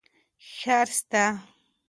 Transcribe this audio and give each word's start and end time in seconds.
ښار 0.55 0.87
سته. 0.99 1.23